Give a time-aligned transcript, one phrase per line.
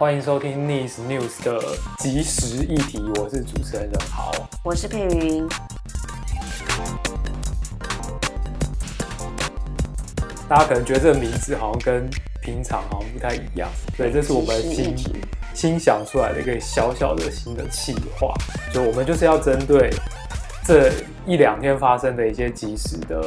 [0.00, 1.60] 欢迎收听 Nice News 的
[1.98, 4.32] 即时议题，我是主持人任豪，
[4.64, 5.46] 我是佩云。
[10.48, 12.08] 大家可能觉得这个名字好像跟
[12.40, 14.96] 平常好像不太一样，对，这是我们新
[15.52, 18.32] 新想出来的一个小小的新的企划，
[18.72, 19.90] 就我们就是要针对
[20.64, 20.90] 这
[21.26, 23.22] 一两天发生的一些即时的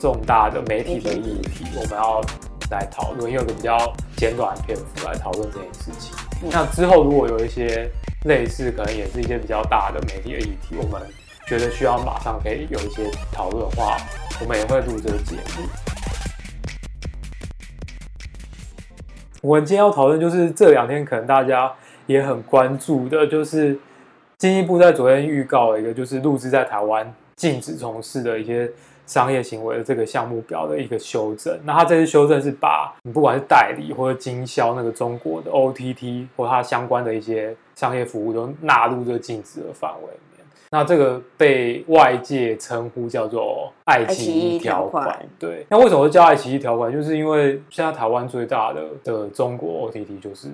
[0.00, 2.22] 重大的媒体的议题，我们要。
[2.70, 6.14] 来讨论，用一个比较简短的篇幅来讨论这件事情。
[6.50, 7.90] 那之后如果有一些
[8.24, 11.00] 类似，可能也是一些比较大的媒体的议题，我们
[11.46, 13.96] 觉得需要马上可以有一些讨论的话，
[14.40, 15.68] 我们也会录这个节目。
[19.40, 21.72] 我们今天要讨论就是这两天可能大家
[22.06, 23.78] 也很关注的，就是
[24.36, 28.70] 经济部在昨天预告了一个，就是陆资在台湾禁止从事的一些。
[29.08, 40.46] 商业行为的这个项目表的一个修正，那它这次修正是把你不管是代理或者经销那个中国的 OTT 或它相关的一些商业服务都纳入这个禁止的范围里面。
[40.70, 45.18] 那这个被外界称呼叫做“爱奇艺条款”。
[45.40, 46.92] 对，那为什么会叫爱奇艺条款？
[46.92, 50.48] 就是因为现在台湾最大的的中国 OTT 就是。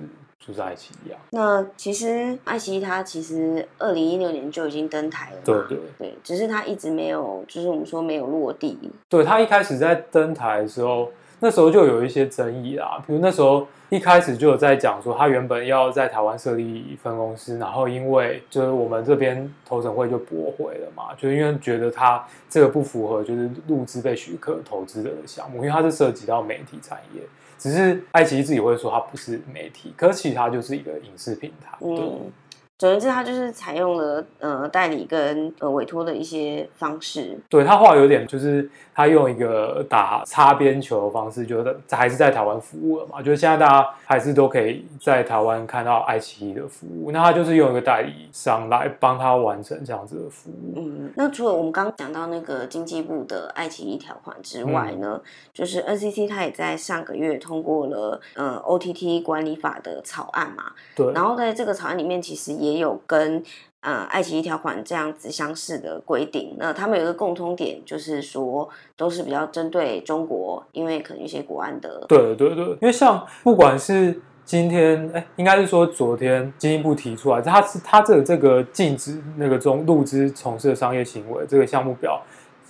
[0.45, 5.79] 就是爱奇艺啊，那其实爱奇艺它其实二零一六年就已经登台了，对对。
[5.97, 8.77] 对，只是它一直没有，就是我们说没有落地。
[9.09, 11.09] 对，它一开始在登台的时候，
[11.45, 27.21] 那时候就有一些争议啦，比如那时候一开始就有在讲说，他原本要在台湾设立分公司，然后因为就是我们这边投审会就驳回了嘛，就是因为觉得他这个不符合就是入资被许可投资的项目，因为它是涉及到媒体产业。
[27.59, 31.77] 只是爱奇艺自己会说它不是媒体，可是其实它就是一个影视平台。
[31.79, 31.89] 对。
[31.89, 32.31] 嗯
[32.77, 37.39] 总言之，他就是采用了呃代理跟呃委托的一些方式。
[37.49, 43.21] 对，他话有点就是他用一个打擦边球的方式，就是还是在台湾服务了嘛。
[43.21, 50.73] 就是现在大家还是都可以在台湾看到爱奇艺的服务，那他就是用一个代理商来帮他完成这样子的服务。
[50.75, 55.21] 嗯，那除了我们刚刚讲到那个经济部的爱奇艺条款之外呢，嗯、
[55.53, 60.65] 就是 NCC 他也在上个月通过了呃 OTT 管理法的草案嘛。
[60.93, 63.43] 对，然后在这个草案里面，其实也也有跟
[63.81, 68.67] 呃爱奇艺条款这样子相似的规定，那他们有一个共通点，就是说
[68.97, 72.05] 都是比较针对中国，因为可能一些国安的。
[72.07, 82.21] 对对对，因为像不管是今天，哎，应该是说昨天经济部提出来，他是他这个这个禁止那个中陆资从事商业行为这个项目表，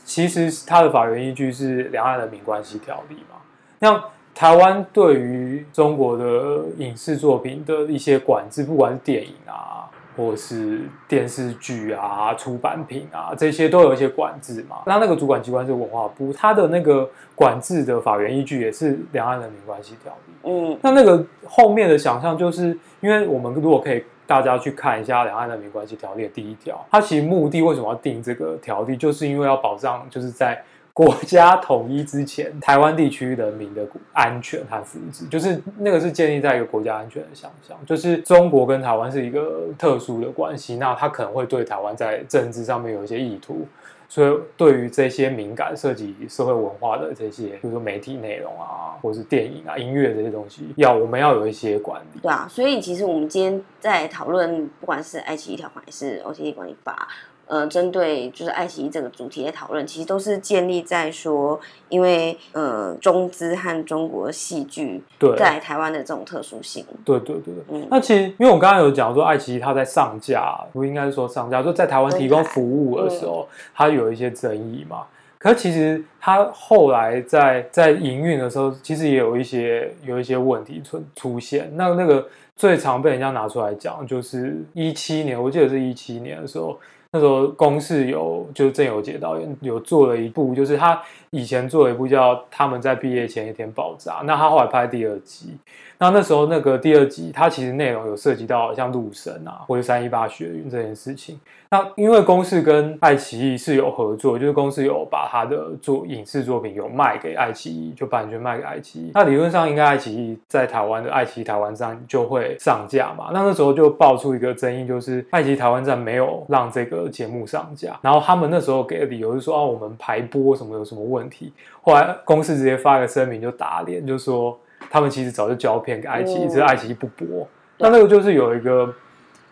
[0.04, 3.38] 其实它的法源依据是两岸人民关系条例嘛，
[3.82, 4.04] 像。
[4.36, 14.80] 台湾对于中国的影视作品的一些管制，不管是电影啊，或是电视剧啊、出版品啊，这些都有一些管制嘛。
[14.86, 20.50] 那那个主管机关是文化部，它的那个管制的法源依据也是《两岸人民关系条例》。
[20.52, 30.62] 嗯，那那个后面的想象，就是因为我们如果可以大家去看一下《两岸人民关系条例》的第一条，它其实目的为什么要定这个条例，就是因为要保障，就是在。
[30.96, 37.78] 国家统一之前，台湾地区人民的安全和福祉，就是那个是建立在一个国家安全的想象。
[37.86, 43.68] 就是中国跟台湾是一个特殊的关系，那他可能会对台湾在政治上面有一些意图，
[44.08, 52.22] 所以对于这些敏感、涉及社会文化的这些，比如说媒体内容啊，或是电影啊、音乐这些东西，要我们要有一些管理。
[52.22, 57.10] 对啊，所以其实我们今天在讨论，不管是爱奇艺条款还是 OTT 管理法。
[57.48, 65.04] 呃，针对就是爱奇艺这个主题的讨论，其实都是建立在说，因为呃中资和中国戏剧
[65.38, 66.84] 在台湾的这种特殊性。
[67.06, 67.88] 对对对对，嗯。
[67.92, 75.04] 那其实因为我刚刚有讲说，爱奇艺它在上架，不应该是说上架，就在台湾提供服务的时候，它有一些争议嘛。
[75.38, 81.72] 可是其实它后来在在营运的时候，其实也有一些有一些问题出出现。
[81.76, 86.80] 那那个最常被人家拿出来讲，就是一七年，我记得是一七年的时候。
[87.16, 95.56] 那时候公式有，就是郑有杰导演有做了一部，就是他以前做了一部叫《他们在毕业前一天爆炸》，那他后来拍第二集。
[95.98, 101.40] 那那时候那个第二集，它其实内容有涉及到像陆神啊，或者三一八学运这件事情。
[101.70, 109.12] 那因为公视跟爱奇艺是有合作，就是公司有把他的作影视作品有卖给爱奇艺，就版权卖给爱奇艺。
[109.14, 113.30] 那理论上应该爱奇艺在台湾的爱奇艺台湾站就会上架嘛。
[113.32, 121.54] 那那时候就爆出一个争议，就是爱奇艺台湾站没有让这个节目上架，然后他们那时候给的理由是说啊，我们排播什么有什么问题。
[121.82, 124.58] 后来公司直接发一个声明就打脸，就说。
[124.88, 127.46] 他们其实早就交片给爱奇艺，只是爱奇艺不播。
[127.80, 128.94] 那那个就是有一个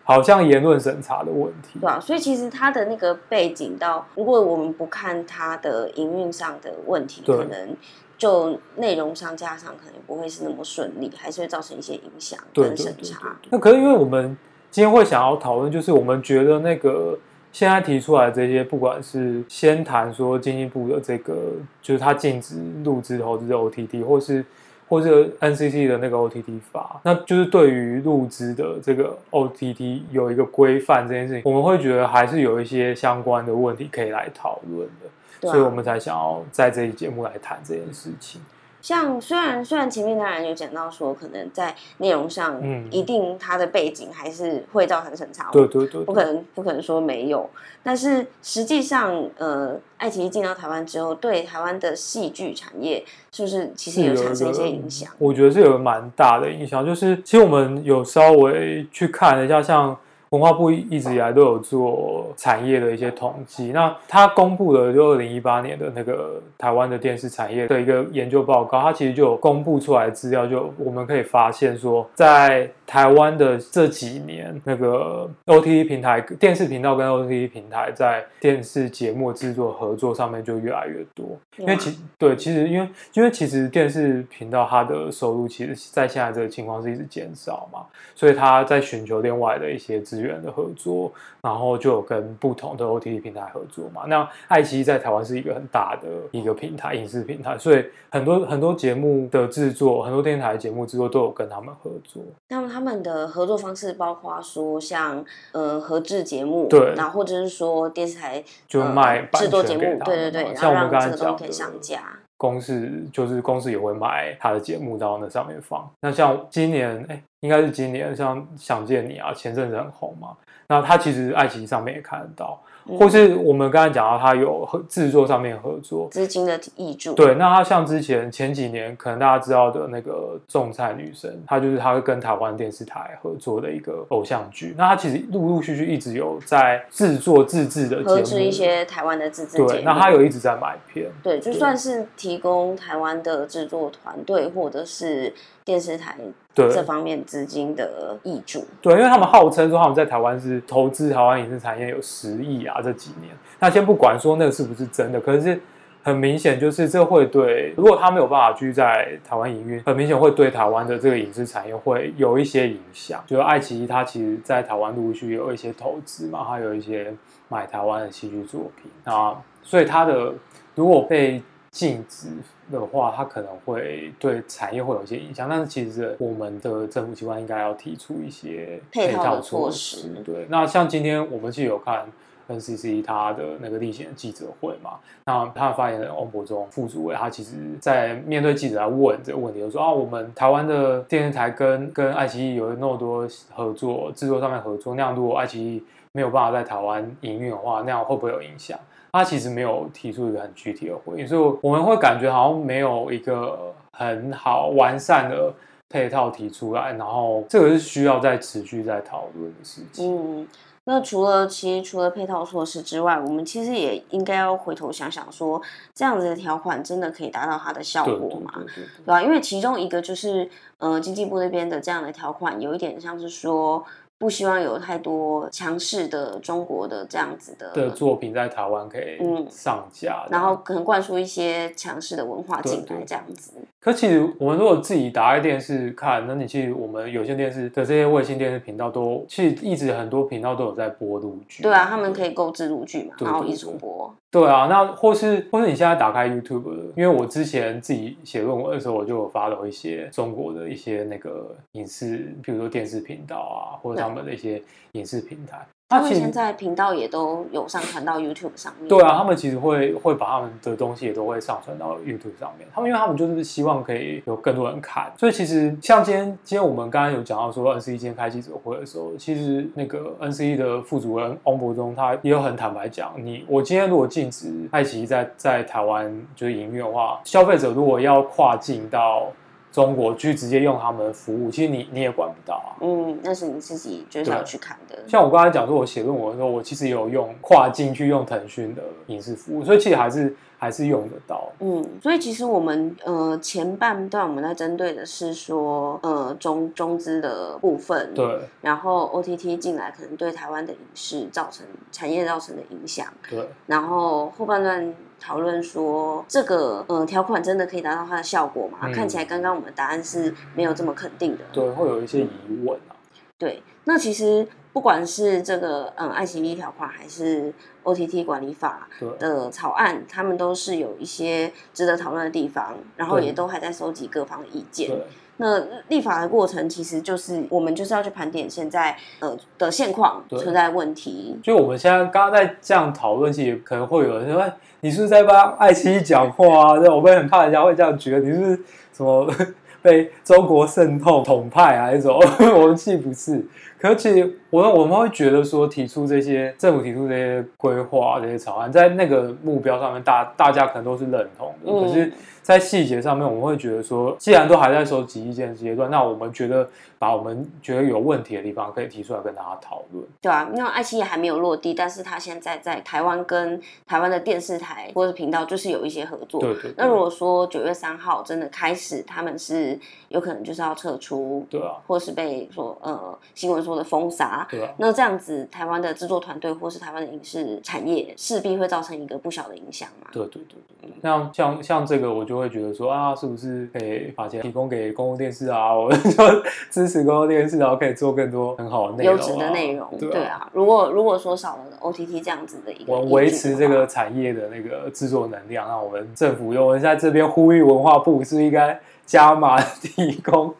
[0.04, 1.78] 好像言论审查的问题。
[1.80, 7.76] 对啊，所以其实它的那个背景到，如果我们不看它的营运上的问题，可能。
[8.16, 13.36] 就内容上加上可能不会是那么顺利，还是会造成一些影响跟审查。
[13.50, 14.38] 那可是因为我们
[14.70, 17.18] 今天会想要讨论，就是我们觉得那个
[17.54, 24.44] 现在提出来的这些，不管是先谈说经济部的这个，就是他禁止入资投资的 OTT，或是。
[24.86, 38.42] 或者 NCC 的那个 OTT 法，那就是对于入资的这个 OTT 有一个规范这件事情，我们会觉得还是有一些相关的问题可以来讨论的，啊、所以我们才想要在这一节目来谈这件事情。
[38.84, 47.48] 像虽然虽然前面当然有讲到说，可能在内容上，嗯，一定它的背景还是会造成审查，对对对，不可能不可能说没有。
[47.82, 53.02] 但是实际上，呃，爱奇艺进到台湾之后，对台湾的戏剧产业
[53.32, 55.10] 是不是其实有产生一些影响？
[55.16, 59.98] 我觉得是有蛮大的影响，就是其实我们有稍微去看了一下，像。
[60.34, 87.86] 文化部一直以来都有做产业的一些统计，那他公布的就二零一八年的那个台湾的电视产业的一个研究报告，它其实就有公布出来的资料，就我们可以发现说，在台湾的这几年，那个 OTT 平台、电视频道跟 OTT 平台在电视节目制作合作上面就越来越多，因为其对其实因为因为其实电视频道它的收入其实，在现在这个情况是一直减少嘛，
[88.16, 90.34] 所以他在寻求另外的一些资源。
[90.44, 91.10] 的合作，
[91.40, 94.02] 然后就有跟不同的 OTT 平台合作嘛。
[94.08, 102.22] 那爱奇艺在台湾是一个很大的一个平台，影视平台，所以很多很多节目的制作，很多电台节目制作都有跟他们合作。
[102.48, 112.18] 那么他们的合作方式包括说像呃合制节目，对，然后或者是说电视台就卖制作节目，对对对，像我们刚才讲可以上架。
[112.36, 115.88] 公司就是公司也会买他的节目到那上面放。
[116.00, 120.36] 那像今年，哎，应该是今年，像《想见你》啊，前阵子很红嘛。
[120.68, 122.60] 那他其实爱奇艺上面也看得到。
[122.86, 127.14] 或是我们刚才讲到，他有合制作上面合作，资金的益助。
[127.14, 134.74] 对，那他像之前前几年，可能大家知道的那个种菜女神，他就是他会跟台湾电视台合作的一个偶像剧。
[134.76, 139.68] 那他其实陆陆续续一直有在制作自制的合制一些台湾的自制节目。
[139.68, 141.10] 对，那他有一直在买片。
[141.22, 145.32] 对，就算是提供台湾的制作团队或者是
[145.64, 146.16] 电视台。
[146.54, 153.32] 对这方面资金的挹注，对，因为他们号称说他们在台湾是投资台湾影视产业有十亿啊，这几年。
[153.58, 155.60] 那先不管说那个是不是真的，可是
[156.04, 163.20] 很明显就是这会对，如果他没有办法继续在台湾营运，很明显会对台湾的这个影视产业会有一些影响。
[163.26, 167.12] 就是爱奇艺它其实，在台湾陆续有一些投资嘛，它有一些
[167.48, 170.32] 买台湾的戏剧作品啊，所以它的
[170.76, 171.42] 如果被
[171.74, 172.28] 禁止
[172.70, 175.48] 的话，它可能会对产业会有一些影响。
[175.48, 180.08] 但是其实我们的政府机关应该要提出一些配套措施。
[180.24, 182.06] 对，那像今天我们是有看
[182.48, 195.82] NCC 他的那个例行的记者会嘛，那他的发言人翁博中副主委，他其实在面对记者来问这个问题，就说啊，我们台湾的电视台跟跟爱奇艺有那么多合作，制作上面合作，那样如果爱奇艺
[196.12, 198.78] 没有办法在台湾营运的话，那样会不会有影响？
[199.14, 205.54] 他其实没有提出一个很具体的回应，所以我们会感觉好像没有一个很好完善的
[205.88, 210.40] 配套提出来，然后这个是需要再持续再讨论的事情。
[210.40, 210.48] 嗯，
[210.82, 215.62] 那除了其实除了配套措施之外，我们其实也应该要回头想想说，
[215.94, 218.50] 这样子的条款真的可以达到它的效果吗？
[218.56, 219.22] 对，对，对，对，对吧？
[219.22, 223.84] 因为其中一个就是呃，经济部那边的这样的条款有一点像是说。
[224.24, 229.18] 不希望有太多强势的中国的这样子的的作品在台湾可以
[229.50, 233.52] 上架，嗯，然后可能灌输一些强势的文化进来这样子。
[233.84, 241.62] 可其实我们如果自己打开电视看，那你其实我们有线电视的这些卫星电视频道都其实一直很多频道都有在播录剧。
[241.62, 244.10] 对啊，他们可以购置录剧嘛，然后一直播。
[244.30, 254.62] 对啊，那或是或是你现在打开 YouTube，因为我之前自己写论文的时候，我就有 follow 一些中国的一些那个影视，比如说电视频道啊，或者他们的一些
[254.92, 255.58] 影视平台。
[255.90, 258.88] 他们现在频道也都有上传到 YouTube 上面。
[258.88, 262.66] 对啊，他们其实会会把他们的东西也都会上传到 YouTube 上面。
[262.74, 279.28] 他们因为他们就是希望可以有更多人看，所以其实像今天今天我们刚刚有讲到说，NCC 今天开记者会的时候，其实那个 NCC 的副主任翁博中他也有很坦白讲，你我今天如果禁止爱奇艺在在台湾就是营运的话，消费者如果要跨境到。
[279.74, 282.78] 中国去直接用他们的服务，其实你你也管不到啊。
[282.80, 284.96] 嗯，那是你自己就是要去看的。
[285.08, 291.50] 像我刚才讲说，我写论文的时候，我其实也有用跨境去用腾讯的影视服务，所以其实还是还是用得到。
[291.58, 308.78] 嗯，所以其实我们呃前半段我们在针对的是说呃中中资的部分，对，然后 OTT 进来可能对台湾的影视造成产业造成的影响，对，然后后半段讨论说这个呃条款真的可以达到它的效果吗？
[308.82, 312.96] 嗯、看起来刚刚我们的答案是没有这么肯定的，对，会有一些疑问啊。
[313.38, 317.52] 对，那其实不管是这个嗯爱奇艺条款还是
[317.82, 324.90] OTT 管理法的草案，他们都是有一些值得讨论的地方，然后也都还在收集各方的意见。
[325.38, 331.36] 那立法的过程其实就是我们就是要去盘点现在呃的现况存在问题。
[331.42, 338.56] 就我们现在刚刚在这样讨论，其实可能会有人说：“哎，你是不是在帮爱奇艺讲话啊？” 我们很怕人家会这样觉得，你是不是
[338.92, 339.28] 什么？
[339.84, 342.18] 被中国渗透统派还是什么？
[342.56, 343.44] 我们既不是，
[343.88, 352.12] 可其实我我们会觉得说，提出这些政府提出这些规划这些草案，在那个目标上面，大大家可能都是认同的，可是。
[352.44, 360.04] 在细节上面，我们会觉得说，既然都还在收集意见阶段，那我们觉得把我们觉得有问题的地方可以提出来跟大家讨论。
[360.20, 366.38] 对啊，因为爱奇艺还没有落地，但是他现在在台湾跟台湾的电视台或者频道就是有一些合作。
[366.38, 366.74] 对对，对。
[366.76, 374.70] 那如果说九月三号真的开始，他们是有可能就是要撤出，对啊，或是被说呃新闻说的封杀，对啊。
[374.76, 380.08] 那这样子，台湾的制作团队或是台湾的影视产业势必会造成一个不小的影响嘛。
[380.12, 380.90] 对对对对。
[381.02, 383.14] 像像像这个，我就会觉得说啊。
[383.14, 385.72] 是不是可以把钱提供给公共电视啊？
[385.74, 386.24] 我们 就
[386.68, 389.88] 支持公共电视，然后可以做更多很好的内容、啊、优质的内容。
[389.98, 400.52] 对啊，对啊，如果如果说少了 OTT 这样子的一个，我维持这个产业的那个制作能量，那我们政府用我们在这边呼吁文化部，是应该加码 提供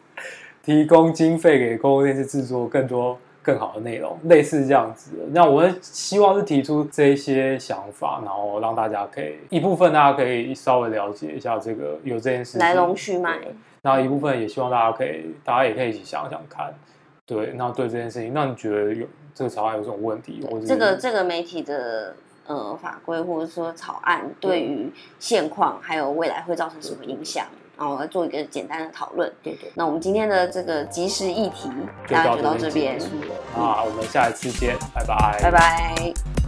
[0.64, 3.18] 提供经费给公共电视制作更多。
[3.46, 5.24] 更好的内容，类似这样子的。
[5.30, 13.38] 那我们希望是提出这些想法，然后让大家可以一部分大家可以稍微了解一下这个有这件事情来龙去脉。
[13.82, 16.72] 然后一部分也希望大家可以，大家也可以一起想想看，
[17.26, 27.46] 对，那对这件事情，那你觉得有这个草案有什么问题，或者这个这个媒体的呃法规或者说草案对于现况还有未来会造成什么影响？
[27.76, 29.32] 然后做一个简单的讨论。
[29.42, 29.68] 对对。
[29.74, 31.68] 那我们今天的这个即时议题，
[32.08, 32.96] 大家就到这边。
[33.56, 35.40] 啊，我们下一次见，拜拜。
[35.42, 36.43] 拜拜。